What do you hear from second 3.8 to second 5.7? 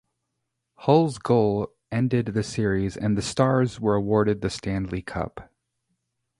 awarded the Stanley Cup.